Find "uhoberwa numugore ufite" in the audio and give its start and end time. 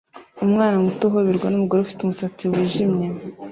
1.09-1.99